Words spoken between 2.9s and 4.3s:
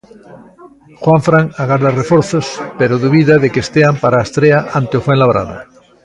dubida de que estean para a